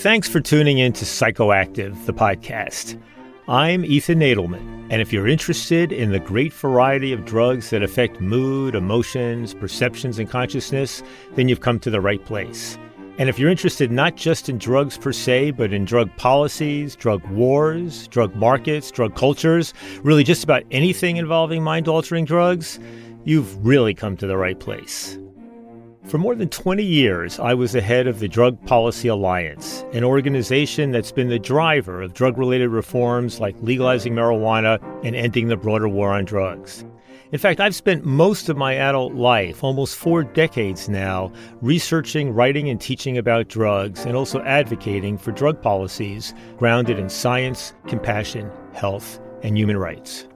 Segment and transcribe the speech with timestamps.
[0.00, 3.00] Thanks for tuning in to Psychoactive, the podcast.
[3.48, 8.20] I'm Ethan Nadelmann, and if you're interested in the great variety of drugs that affect
[8.20, 11.02] mood, emotions, perceptions, and consciousness,
[11.34, 12.76] then you've come to the right place.
[13.16, 17.26] And if you're interested not just in drugs per se, but in drug policies, drug
[17.28, 22.78] wars, drug markets, drug cultures, really just about anything involving mind altering drugs,
[23.24, 25.18] you've really come to the right place.
[26.08, 30.04] For more than 20 years, I was the head of the Drug Policy Alliance, an
[30.04, 35.56] organization that's been the driver of drug related reforms like legalizing marijuana and ending the
[35.56, 36.84] broader war on drugs.
[37.32, 42.68] In fact, I've spent most of my adult life, almost four decades now, researching, writing,
[42.68, 49.18] and teaching about drugs and also advocating for drug policies grounded in science, compassion, health,
[49.42, 50.28] and human rights.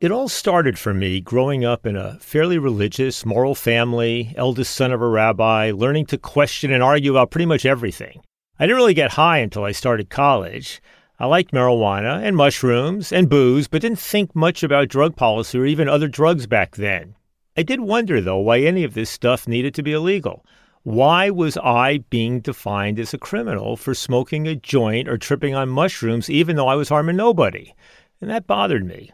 [0.00, 4.92] It all started for me growing up in a fairly religious, moral family, eldest son
[4.92, 8.22] of a rabbi, learning to question and argue about pretty much everything.
[8.58, 10.80] I didn't really get high until I started college.
[11.18, 15.66] I liked marijuana and mushrooms and booze, but didn't think much about drug policy or
[15.66, 17.14] even other drugs back then.
[17.54, 20.46] I did wonder, though, why any of this stuff needed to be illegal.
[20.82, 25.68] Why was I being defined as a criminal for smoking a joint or tripping on
[25.68, 27.74] mushrooms, even though I was harming nobody?
[28.22, 29.12] And that bothered me.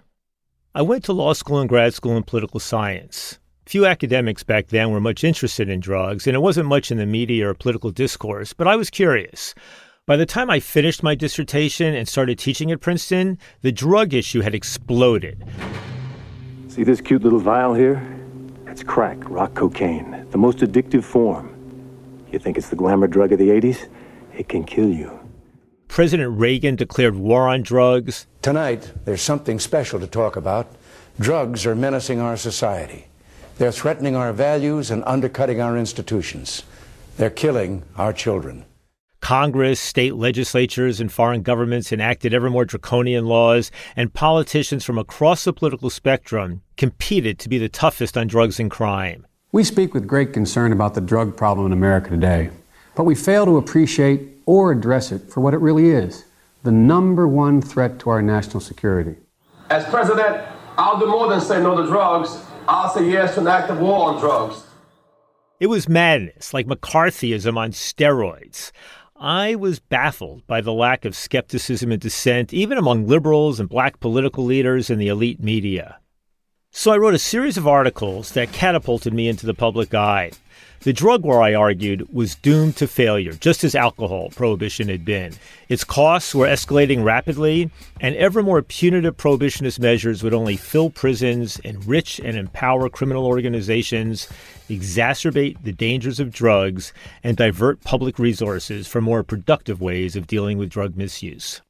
[0.77, 3.39] I went to law school and grad school in political science.
[3.65, 7.07] Few academics back then were much interested in drugs, and it wasn't much in the
[7.07, 9.55] media or political discourse, but I was curious.
[10.05, 14.43] By the time I finished my dissertation and started teaching at Princeton, the drug issue
[14.43, 15.43] had exploded.
[16.69, 18.07] See this cute little vial here?
[18.67, 21.55] It's crack, rock cocaine, the most addictive form.
[22.31, 23.89] You think it's the glamour drug of the 80s?
[24.37, 25.19] It can kill you.
[25.97, 28.27] President Reagan declared war on drugs.
[28.43, 30.71] Tonight, there's something special to talk about.
[31.19, 33.07] Drugs are menacing our society.
[33.57, 36.65] They're threatening our values and undercutting our institutions.
[37.17, 38.67] They're killing our children.
[39.23, 45.45] Congress, state legislatures, and foreign governments enacted ever more draconian laws, and politicians from across
[45.45, 49.27] the political spectrum competed to be the toughest on drugs and crime.
[49.51, 52.51] We speak with great concern about the drug problem in America today,
[52.95, 56.25] but we fail to appreciate or address it for what it really is
[56.63, 59.15] the number one threat to our national security.
[59.71, 60.45] As president,
[60.77, 62.45] I'll do more than say no to drugs.
[62.67, 64.65] I'll say yes to an active war on drugs.
[65.61, 68.73] It was madness, like McCarthyism on steroids.
[69.15, 74.01] I was baffled by the lack of skepticism and dissent, even among liberals and black
[74.01, 76.01] political leaders and the elite media.
[76.71, 80.33] So I wrote a series of articles that catapulted me into the public eye.
[80.81, 85.35] The drug war, I argued, was doomed to failure, just as alcohol prohibition had been.
[85.69, 87.71] Its costs were escalating rapidly,
[88.01, 94.29] and ever more punitive prohibitionist measures would only fill prisons, enrich and empower criminal organizations,
[94.69, 96.93] exacerbate the dangers of drugs,
[97.25, 101.63] and divert public resources for more productive ways of dealing with drug misuse.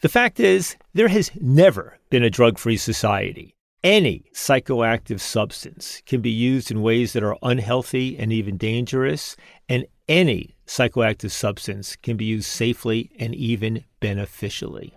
[0.00, 3.54] The fact is, there has never been a drug free society.
[3.84, 9.36] Any psychoactive substance can be used in ways that are unhealthy and even dangerous,
[9.68, 14.96] and any psychoactive substance can be used safely and even beneficially.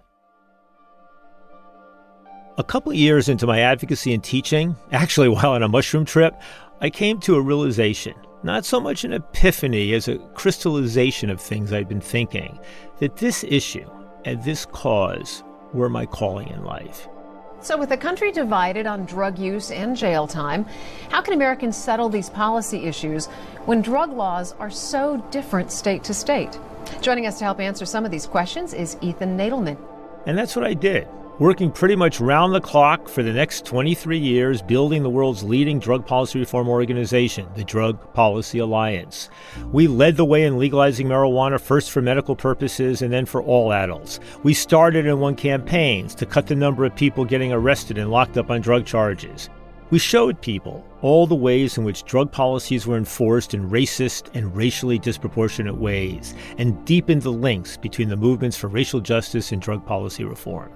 [2.59, 6.39] A couple years into my advocacy and teaching, actually while on a mushroom trip,
[6.79, 8.13] I came to a realization,
[8.43, 12.59] not so much an epiphany as a crystallization of things I'd been thinking,
[12.99, 13.89] that this issue
[14.25, 17.07] and this cause were my calling in life.
[17.65, 20.67] So, with the country divided on drug use and jail time,
[21.09, 23.25] how can Americans settle these policy issues
[23.65, 26.59] when drug laws are so different state to state?
[27.01, 29.79] Joining us to help answer some of these questions is Ethan Nadelmann.
[30.27, 31.07] And that's what I did
[31.39, 35.79] working pretty much round the clock for the next 23 years, building the world's leading
[35.79, 39.29] drug policy reform organization, the Drug Policy Alliance.
[39.71, 43.73] We led the way in legalizing marijuana first for medical purposes and then for all
[43.73, 44.19] adults.
[44.43, 48.37] We started and won campaigns to cut the number of people getting arrested and locked
[48.37, 49.49] up on drug charges.
[49.91, 54.55] We showed people all the ways in which drug policies were enforced in racist and
[54.55, 59.85] racially disproportionate ways, and deepened the links between the movements for racial justice and drug
[59.85, 60.71] policy reform.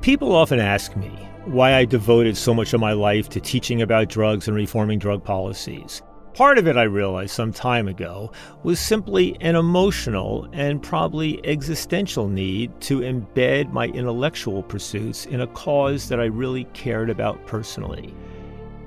[0.00, 1.10] People often ask me
[1.44, 5.24] why I devoted so much of my life to teaching about drugs and reforming drug
[5.24, 6.02] policies.
[6.34, 8.32] Part of it, I realized some time ago,
[8.62, 15.46] was simply an emotional and probably existential need to embed my intellectual pursuits in a
[15.48, 18.14] cause that I really cared about personally.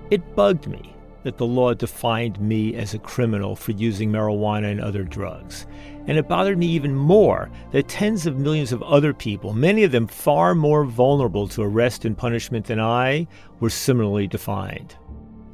[0.09, 4.81] It bugged me that the law defined me as a criminal for using marijuana and
[4.81, 5.67] other drugs.
[6.07, 9.91] And it bothered me even more that tens of millions of other people, many of
[9.91, 13.27] them far more vulnerable to arrest and punishment than I,
[13.59, 14.95] were similarly defined.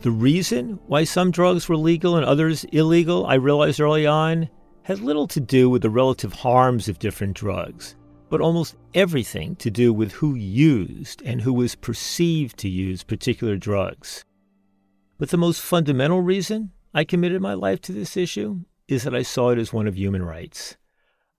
[0.02, 4.50] The reason why some drugs were legal and others illegal, I realized early on,
[4.84, 7.96] had little to do with the relative harms of different drugs,
[8.30, 13.58] but almost everything to do with who used and who was perceived to use particular
[13.58, 14.26] drugs.
[15.18, 19.22] But the most fundamental reason I committed my life to this issue is that I
[19.22, 20.76] saw it as one of human rights.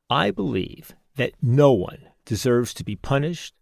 [0.08, 3.52] I believe that no one deserves to be punished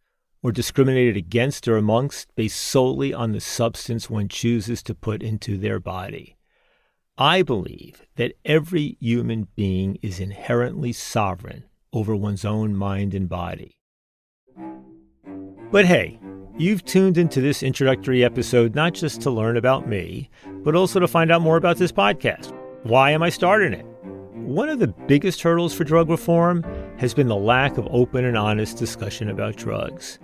[0.44, 5.58] or discriminated against or amongst based solely on the substance one chooses to put into
[5.58, 6.36] their body.
[7.18, 13.76] I believe that every human being is inherently sovereign over one's own mind and body.
[15.72, 16.20] But hey,
[16.56, 20.30] you've tuned into this introductory episode not just to learn about me,
[20.62, 22.56] but also to find out more about this podcast.
[22.84, 23.84] Why am I starting it?
[24.32, 26.64] One of the biggest hurdles for drug reform
[26.96, 30.18] has been the lack of open and honest discussion about drugs.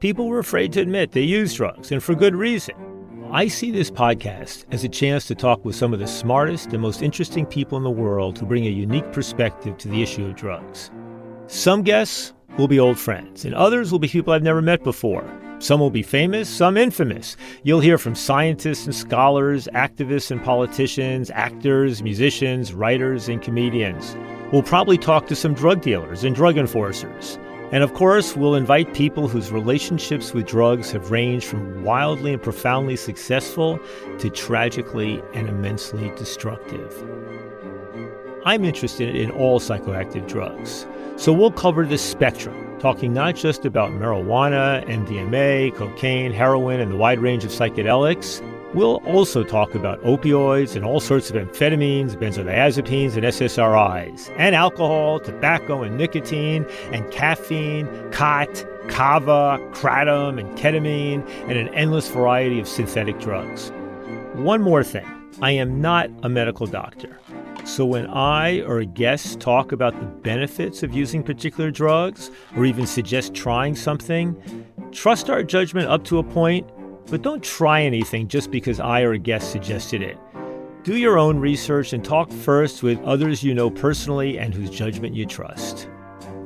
[0.00, 2.74] People were afraid to admit they use drugs, and for good reason.
[3.32, 6.82] I see this podcast as a chance to talk with some of the smartest and
[6.82, 10.36] most interesting people in the world who bring a unique perspective to the issue of
[10.36, 10.90] drugs.
[11.46, 15.24] Some guests will be old friends, and others will be people I've never met before.
[15.58, 17.36] Some will be famous, some infamous.
[17.62, 24.16] You'll hear from scientists and scholars, activists and politicians, actors, musicians, writers, and comedians.
[24.52, 27.38] We'll probably talk to some drug dealers and drug enforcers.
[27.72, 32.42] And of course, we'll invite people whose relationships with drugs have ranged from wildly and
[32.42, 33.80] profoundly successful
[34.18, 36.92] to tragically and immensely destructive.
[38.44, 40.86] I'm interested in all psychoactive drugs,
[41.16, 46.96] so we'll cover the spectrum, talking not just about marijuana, MDMA, cocaine, heroin, and the
[46.96, 48.42] wide range of psychedelics
[48.74, 55.20] We'll also talk about opioids and all sorts of amphetamines, benzodiazepines, and SSRIs, and alcohol,
[55.20, 62.66] tobacco, and nicotine, and caffeine, khat, kava, kratom, and ketamine, and an endless variety of
[62.66, 63.70] synthetic drugs.
[64.34, 65.06] One more thing
[65.40, 67.16] I am not a medical doctor.
[67.64, 72.64] So when I or a guest talk about the benefits of using particular drugs, or
[72.66, 74.36] even suggest trying something,
[74.92, 76.70] trust our judgment up to a point
[77.06, 80.18] but don't try anything just because I or a guest suggested it.
[80.82, 85.14] Do your own research and talk first with others you know personally and whose judgment
[85.14, 85.88] you trust.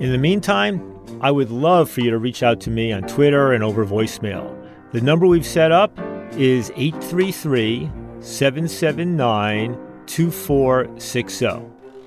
[0.01, 3.53] In the meantime, I would love for you to reach out to me on Twitter
[3.53, 4.55] and over voicemail.
[4.93, 5.97] The number we've set up
[6.33, 7.91] is 833
[8.21, 11.47] 779 2460.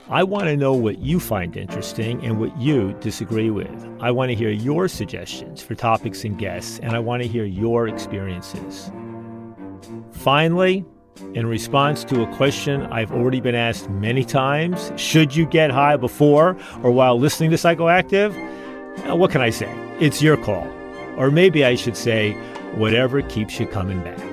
[0.09, 3.87] I want to know what you find interesting and what you disagree with.
[4.01, 7.45] I want to hear your suggestions for topics and guests, and I want to hear
[7.45, 8.91] your experiences.
[10.11, 10.83] Finally,
[11.33, 15.95] in response to a question I've already been asked many times should you get high
[15.95, 18.35] before or while listening to Psychoactive?
[19.15, 19.71] What can I say?
[19.99, 20.67] It's your call.
[21.17, 22.33] Or maybe I should say,
[22.75, 24.30] whatever keeps you coming back.